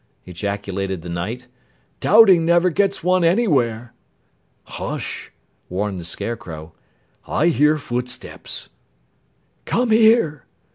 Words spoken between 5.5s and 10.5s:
warned the Scarecrow. "I hear footsteps!" "Come here."